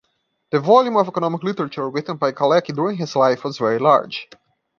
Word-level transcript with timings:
The 0.49 0.59
volume 0.59 0.97
of 0.97 1.07
economic 1.07 1.43
literature 1.43 1.87
written 1.87 2.17
by 2.17 2.31
Kalecki 2.31 2.73
during 2.75 2.97
his 2.97 3.15
life 3.15 3.43
was 3.43 3.59
very 3.59 3.77
large. 3.77 4.27